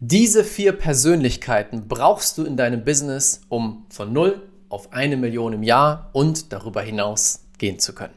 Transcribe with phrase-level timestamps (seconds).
[0.00, 5.62] Diese vier Persönlichkeiten brauchst du in deinem Business, um von 0 auf eine Million im
[5.62, 8.12] Jahr und darüber hinaus gehen zu können.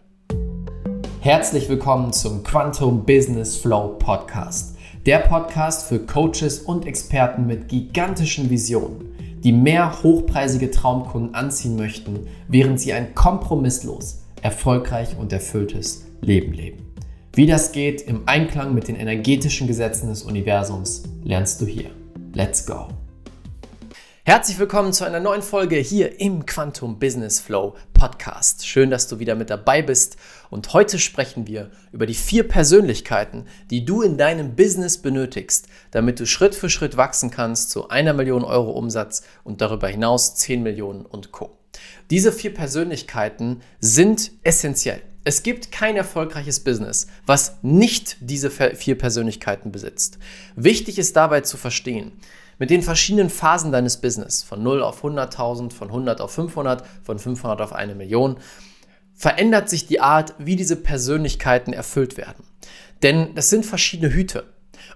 [1.21, 4.75] Herzlich willkommen zum Quantum Business Flow Podcast.
[5.05, 12.27] Der Podcast für Coaches und Experten mit gigantischen Visionen, die mehr hochpreisige Traumkunden anziehen möchten,
[12.49, 16.88] während sie ein kompromisslos, erfolgreich und erfülltes Leben leben.
[17.33, 21.91] Wie das geht im Einklang mit den energetischen Gesetzen des Universums, lernst du hier.
[22.33, 22.87] Let's go!
[24.25, 28.65] Herzlich willkommen zu einer neuen Folge hier im Quantum Business Flow Podcast.
[28.67, 30.17] Schön, dass du wieder mit dabei bist.
[30.49, 36.19] Und heute sprechen wir über die vier Persönlichkeiten, die du in deinem Business benötigst, damit
[36.19, 40.63] du Schritt für Schritt wachsen kannst zu einer Million Euro Umsatz und darüber hinaus 10
[40.63, 41.57] Millionen und Co.
[42.09, 45.01] Diese vier Persönlichkeiten sind essentiell.
[45.25, 50.17] Es gibt kein erfolgreiches Business, was nicht diese vier Persönlichkeiten besitzt.
[50.55, 52.13] Wichtig ist dabei zu verstehen,
[52.57, 57.19] mit den verschiedenen Phasen deines Business, von 0 auf 100.000, von 100 auf 500, von
[57.19, 58.37] 500 auf eine Million,
[59.13, 62.45] verändert sich die Art, wie diese Persönlichkeiten erfüllt werden.
[63.03, 64.45] Denn das sind verschiedene Hüte.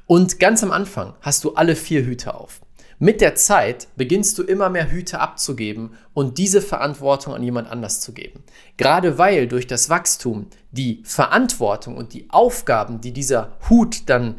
[0.07, 2.61] Und ganz am Anfang hast du alle vier Hüte auf.
[3.03, 7.99] Mit der Zeit beginnst du immer mehr Hüte abzugeben und diese Verantwortung an jemand anders
[7.99, 8.45] zu geben.
[8.77, 14.35] Gerade weil durch das Wachstum die Verantwortung und die Aufgaben, die dieser Hut dann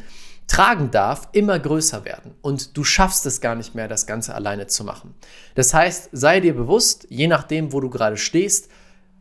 [0.47, 4.67] tragen darf, immer größer werden und du schaffst es gar nicht mehr, das Ganze alleine
[4.67, 5.15] zu machen.
[5.55, 8.71] Das heißt, sei dir bewusst, je nachdem, wo du gerade stehst,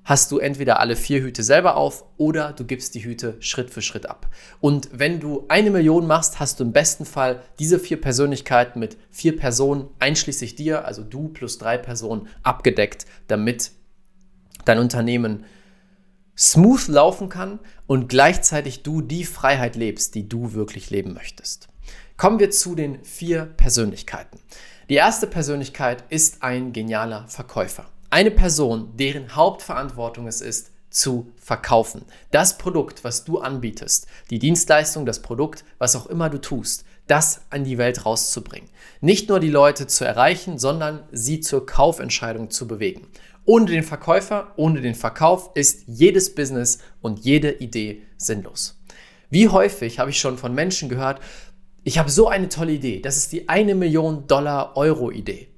[0.04, 3.82] hast du entweder alle vier Hüte selber auf oder du gibst die Hüte Schritt für
[3.82, 4.30] Schritt ab.
[4.60, 8.98] Und wenn du eine Million machst, hast du im besten Fall diese vier Persönlichkeiten mit
[9.12, 13.72] vier Personen, einschließlich dir, also du plus drei Personen, abgedeckt, damit
[14.66, 15.46] dein Unternehmen
[16.38, 21.68] smooth laufen kann und gleichzeitig du die Freiheit lebst, die du wirklich leben möchtest.
[22.18, 24.40] Kommen wir zu den vier Persönlichkeiten.
[24.90, 27.86] Die erste Persönlichkeit ist ein genialer Verkäufer.
[28.14, 32.06] Eine Person, deren Hauptverantwortung es ist, zu verkaufen.
[32.30, 37.42] Das Produkt, was du anbietest, die Dienstleistung, das Produkt, was auch immer du tust, das
[37.50, 38.70] an die Welt rauszubringen.
[39.02, 43.08] Nicht nur die Leute zu erreichen, sondern sie zur Kaufentscheidung zu bewegen.
[43.46, 48.80] Ohne den Verkäufer, ohne den Verkauf ist jedes Business und jede Idee sinnlos.
[49.32, 51.20] Wie häufig habe ich schon von Menschen gehört,
[51.84, 55.53] ich habe so eine tolle Idee, das ist die eine Million Dollar Euro Idee.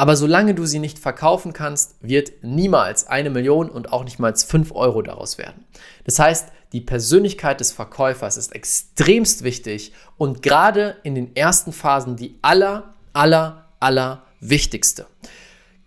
[0.00, 4.34] Aber solange du sie nicht verkaufen kannst, wird niemals eine Million und auch nicht mal
[4.34, 5.66] fünf Euro daraus werden.
[6.04, 12.16] Das heißt, die Persönlichkeit des Verkäufers ist extremst wichtig und gerade in den ersten Phasen
[12.16, 15.06] die aller, aller, aller wichtigste.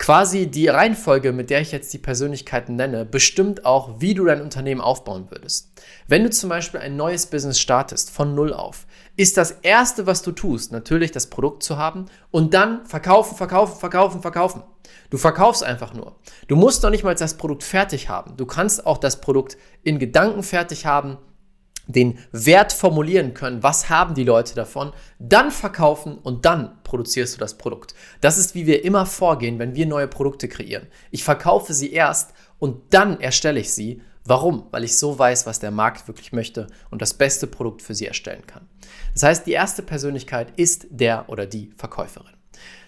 [0.03, 4.41] Quasi die Reihenfolge, mit der ich jetzt die Persönlichkeiten nenne, bestimmt auch, wie du dein
[4.41, 5.71] Unternehmen aufbauen würdest.
[6.09, 10.21] Wenn du zum Beispiel ein neues Business startest, von Null auf, ist das Erste, was
[10.21, 14.63] du tust, natürlich das Produkt zu haben und dann verkaufen, verkaufen, verkaufen, verkaufen.
[15.09, 16.17] Du verkaufst einfach nur.
[16.49, 18.35] Du musst doch nicht mal das Produkt fertig haben.
[18.35, 21.17] Du kannst auch das Produkt in Gedanken fertig haben,
[21.87, 27.39] den Wert formulieren können, was haben die Leute davon, dann verkaufen und dann produzierst du
[27.39, 27.93] das Produkt.
[28.21, 30.87] Das ist, wie wir immer vorgehen, wenn wir neue Produkte kreieren.
[31.11, 34.67] Ich verkaufe sie erst und dann erstelle ich sie Warum?
[34.71, 38.07] Weil ich so weiß, was der Markt wirklich möchte und das beste Produkt für sie
[38.07, 38.67] erstellen kann.
[39.13, 42.33] Das heißt, die erste Persönlichkeit ist der oder die Verkäuferin.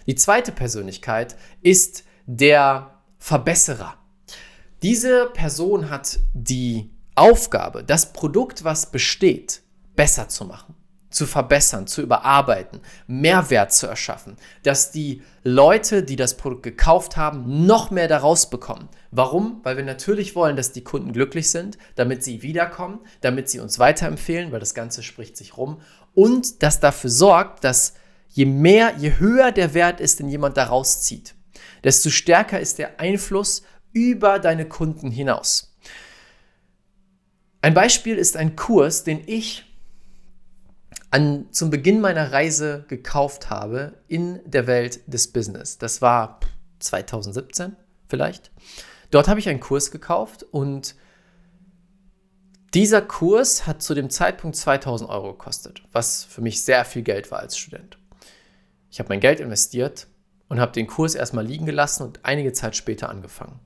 [0.06, 3.98] Die zweite Persönlichkeit ist der Verbesserer.
[4.82, 9.62] Diese Person hat die Aufgabe, das Produkt, was besteht,
[9.96, 10.76] besser zu machen
[11.16, 17.66] zu verbessern, zu überarbeiten, Mehrwert zu erschaffen, dass die Leute, die das Produkt gekauft haben,
[17.66, 18.88] noch mehr daraus bekommen.
[19.10, 19.60] Warum?
[19.62, 23.78] Weil wir natürlich wollen, dass die Kunden glücklich sind, damit sie wiederkommen, damit sie uns
[23.78, 25.80] weiterempfehlen, weil das Ganze spricht sich rum
[26.14, 27.94] und das dafür sorgt, dass
[28.28, 31.34] je mehr, je höher der Wert ist, den jemand daraus zieht,
[31.82, 33.62] desto stärker ist der Einfluss
[33.92, 35.74] über deine Kunden hinaus.
[37.66, 39.64] Ein Beispiel ist ein Kurs, den ich
[41.10, 45.76] an, zum Beginn meiner Reise gekauft habe in der Welt des Business.
[45.76, 46.38] Das war
[46.78, 47.74] 2017
[48.06, 48.52] vielleicht.
[49.10, 50.94] Dort habe ich einen Kurs gekauft und
[52.72, 57.32] dieser Kurs hat zu dem Zeitpunkt 2000 Euro gekostet, was für mich sehr viel Geld
[57.32, 57.98] war als Student.
[58.92, 60.06] Ich habe mein Geld investiert
[60.48, 63.58] und habe den Kurs erstmal liegen gelassen und einige Zeit später angefangen.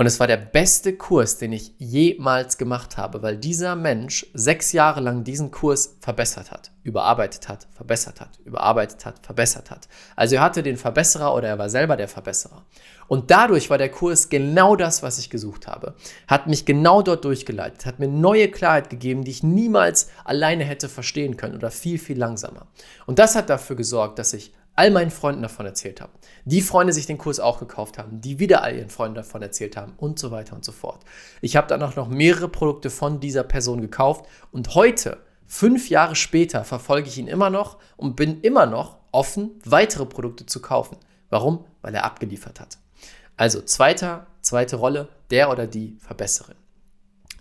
[0.00, 4.72] Und es war der beste Kurs, den ich jemals gemacht habe, weil dieser Mensch sechs
[4.72, 9.88] Jahre lang diesen Kurs verbessert hat, überarbeitet hat, verbessert hat, überarbeitet hat, verbessert hat.
[10.16, 12.64] Also er hatte den Verbesserer oder er war selber der Verbesserer.
[13.08, 15.94] Und dadurch war der Kurs genau das, was ich gesucht habe.
[16.26, 20.88] Hat mich genau dort durchgeleitet, hat mir neue Klarheit gegeben, die ich niemals alleine hätte
[20.88, 22.68] verstehen können oder viel, viel langsamer.
[23.04, 26.12] Und das hat dafür gesorgt, dass ich all meinen Freunden davon erzählt habe.
[26.46, 29.76] Die Freunde sich den Kurs auch gekauft haben, die wieder all ihren Freunden davon erzählt
[29.76, 31.04] haben und so weiter und so fort.
[31.42, 36.16] Ich habe dann auch noch mehrere Produkte von dieser Person gekauft und heute, fünf Jahre
[36.16, 40.96] später, verfolge ich ihn immer noch und bin immer noch offen, weitere Produkte zu kaufen.
[41.28, 41.66] Warum?
[41.82, 42.78] Weil er abgeliefert hat.
[43.36, 46.56] Also zweiter, zweite Rolle, der oder die Verbesserin.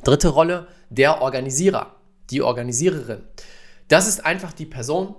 [0.04, 1.96] Dritte Rolle, der Organisierer,
[2.32, 3.24] die Organisiererin.
[3.88, 5.16] Das ist einfach die Person,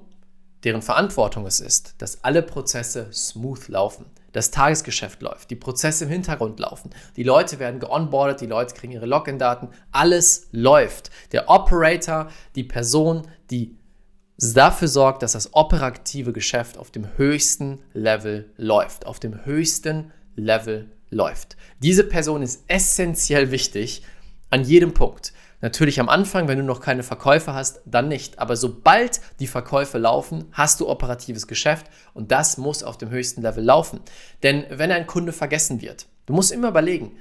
[0.64, 6.10] deren Verantwortung es ist, dass alle Prozesse smooth laufen, das Tagesgeschäft läuft, die Prozesse im
[6.10, 11.10] Hintergrund laufen, die Leute werden geonboardet, die Leute kriegen ihre Login-Daten, alles läuft.
[11.32, 13.76] Der Operator, die Person, die
[14.38, 20.90] dafür sorgt, dass das operative Geschäft auf dem höchsten Level läuft, auf dem höchsten Level
[21.10, 21.56] läuft.
[21.82, 24.02] Diese Person ist essentiell wichtig
[24.48, 25.32] an jedem Punkt.
[25.60, 28.38] Natürlich am Anfang, wenn du noch keine Verkäufe hast, dann nicht.
[28.38, 33.42] Aber sobald die Verkäufe laufen, hast du operatives Geschäft und das muss auf dem höchsten
[33.42, 34.00] Level laufen.
[34.42, 37.12] Denn wenn ein Kunde vergessen wird, du musst immer überlegen,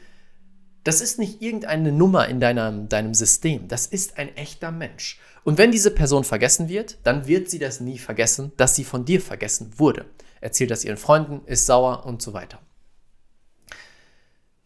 [0.85, 5.19] das ist nicht irgendeine Nummer in deinem, deinem System, das ist ein echter Mensch.
[5.43, 9.03] Und wenn diese Person vergessen wird, dann wird sie das nie vergessen, dass sie von
[9.03, 10.05] dir vergessen wurde.
[10.39, 12.59] Erzählt das ihren Freunden, ist sauer und so weiter.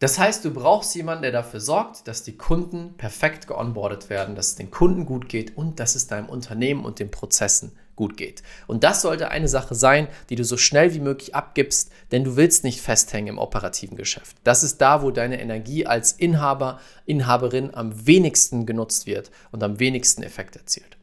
[0.04, 4.48] Das heißt, du brauchst jemanden, der dafür sorgt, dass die Kunden perfekt geonboardet werden, dass
[4.48, 8.42] es den Kunden gut geht und dass es deinem Unternehmen und den Prozessen gut geht.
[8.66, 12.36] Und das sollte eine Sache sein, die du so schnell wie möglich abgibst, denn du
[12.36, 14.36] willst nicht festhängen im operativen Geschäft.
[14.44, 19.80] Das ist da, wo deine Energie als Inhaber, Inhaberin am wenigsten genutzt wird und am
[19.80, 20.98] wenigsten Effekt erzielt.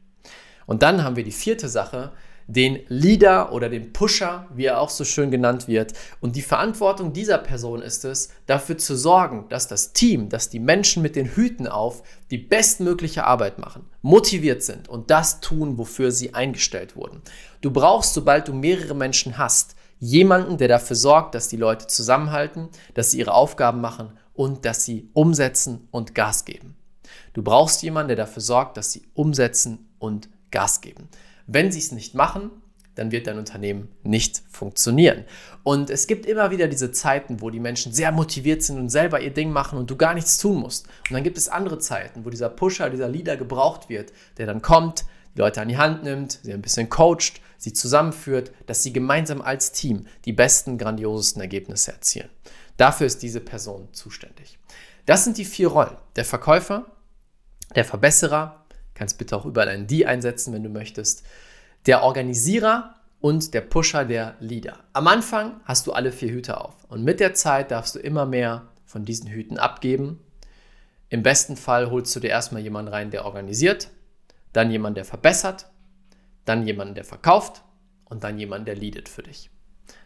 [0.66, 2.12] Und dann haben wir die vierte Sache,
[2.52, 5.94] den Leader oder den Pusher, wie er auch so schön genannt wird.
[6.20, 10.58] Und die Verantwortung dieser Person ist es, dafür zu sorgen, dass das Team, dass die
[10.58, 16.12] Menschen mit den Hüten auf die bestmögliche Arbeit machen, motiviert sind und das tun, wofür
[16.12, 17.22] sie eingestellt wurden.
[17.62, 22.68] Du brauchst, sobald du mehrere Menschen hast, jemanden, der dafür sorgt, dass die Leute zusammenhalten,
[22.92, 26.76] dass sie ihre Aufgaben machen und dass sie umsetzen und Gas geben.
[27.32, 31.08] Du brauchst jemanden, der dafür sorgt, dass sie umsetzen und Gas geben.
[31.46, 32.50] Wenn sie es nicht machen,
[32.94, 35.24] dann wird dein Unternehmen nicht funktionieren.
[35.62, 39.20] Und es gibt immer wieder diese Zeiten, wo die Menschen sehr motiviert sind und selber
[39.20, 40.86] ihr Ding machen und du gar nichts tun musst.
[41.08, 44.60] Und dann gibt es andere Zeiten, wo dieser Pusher, dieser Leader gebraucht wird, der dann
[44.60, 45.04] kommt,
[45.34, 49.40] die Leute an die Hand nimmt, sie ein bisschen coacht, sie zusammenführt, dass sie gemeinsam
[49.40, 52.28] als Team die besten, grandiosesten Ergebnisse erzielen.
[52.76, 54.58] Dafür ist diese Person zuständig.
[55.06, 55.96] Das sind die vier Rollen.
[56.16, 56.86] Der Verkäufer,
[57.74, 58.61] der Verbesserer,
[58.94, 61.24] Kannst bitte auch überall ein Die einsetzen, wenn du möchtest.
[61.86, 64.78] Der Organisierer und der Pusher, der Leader.
[64.92, 68.26] Am Anfang hast du alle vier Hüte auf und mit der Zeit darfst du immer
[68.26, 70.20] mehr von diesen Hüten abgeben.
[71.08, 73.90] Im besten Fall holst du dir erstmal jemanden rein, der organisiert,
[74.52, 75.70] dann jemanden, der verbessert,
[76.44, 77.62] dann jemanden, der verkauft
[78.04, 79.50] und dann jemanden, der leadet für dich.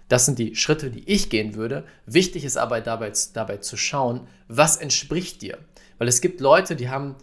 [0.09, 1.85] Das sind die Schritte, die ich gehen würde.
[2.07, 5.59] Wichtig ist aber dabei, dabei zu schauen, was entspricht dir.
[5.99, 7.17] Weil es gibt Leute, die haben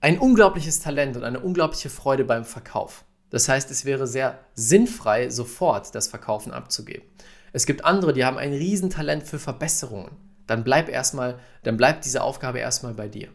[0.00, 3.04] ein unglaubliches Talent und eine unglaubliche Freude beim Verkauf.
[3.30, 7.06] Das heißt, es wäre sehr sinnfrei, sofort das Verkaufen abzugeben.
[7.52, 10.10] Es gibt andere, die haben ein Riesentalent für Verbesserungen.
[10.46, 13.28] Dann bleib erstmal, dann bleibt diese Aufgabe erstmal bei dir.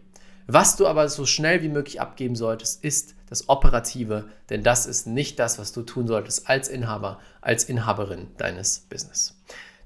[0.48, 5.08] Was du aber so schnell wie möglich abgeben solltest, ist das Operative, denn das ist
[5.08, 9.36] nicht das, was du tun solltest als Inhaber, als Inhaberin deines Business.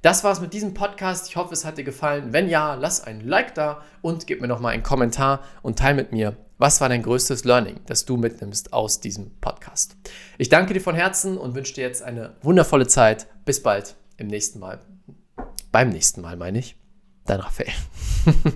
[0.01, 1.30] Das war's mit diesem Podcast.
[1.30, 2.34] Ich hoffe, es hat dir gefallen.
[2.34, 6.12] Wenn ja, lass ein Like da und gib mir nochmal einen Kommentar und teile mit
[6.12, 9.96] mir, was war dein größtes Learning, das du mitnimmst aus diesem Podcast.
[10.38, 13.28] Ich danke dir von Herzen und wünsche dir jetzt eine wundervolle Zeit.
[13.46, 14.80] Bis bald im nächsten Mal.
[15.72, 16.75] Beim nächsten Mal meine ich.
[17.25, 17.72] Dein Raphael.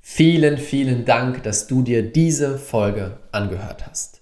[0.00, 4.21] vielen, vielen Dank, dass du dir diese Folge angehört hast.